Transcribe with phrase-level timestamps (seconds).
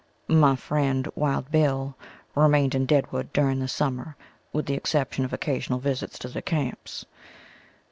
[0.27, 1.95] My friend, Wild Bill,
[2.33, 4.15] remained in Deadwood during the summer
[4.51, 7.05] with the exception of occasional visits to the camps.